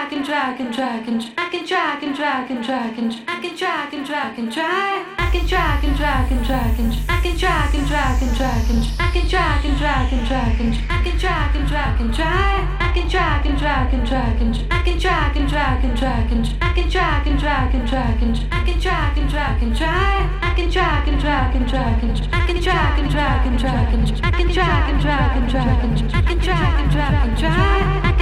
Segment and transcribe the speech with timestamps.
[0.00, 3.38] track and track and track and I can track and track and track and I
[3.42, 7.20] can track and track and track I can track and track and track and I
[7.20, 10.74] can track and track and track and I can track and track and track and
[10.88, 14.66] I can track and track and track I can track and track and track and
[14.70, 18.22] I can track and track and track and I can track and track and track
[18.22, 22.02] and I can track and track and track I can track and track and track
[22.02, 25.50] and I can track and track and track and I can track and track and
[25.50, 28.09] track and I can track and track and track